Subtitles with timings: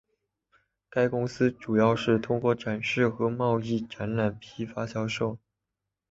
[0.89, 5.37] 该公司主要是通过展示和贸易展览批发销售。